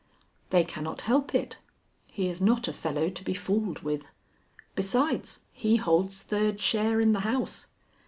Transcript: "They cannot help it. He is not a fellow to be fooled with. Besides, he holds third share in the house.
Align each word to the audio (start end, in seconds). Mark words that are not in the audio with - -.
"They 0.49 0.63
cannot 0.63 1.01
help 1.01 1.35
it. 1.35 1.57
He 2.07 2.27
is 2.27 2.41
not 2.41 2.67
a 2.67 2.73
fellow 2.73 3.11
to 3.11 3.23
be 3.23 3.35
fooled 3.35 3.81
with. 3.81 4.09
Besides, 4.73 5.41
he 5.53 5.75
holds 5.75 6.23
third 6.23 6.59
share 6.59 6.99
in 6.99 7.11
the 7.13 7.19
house. 7.19 7.67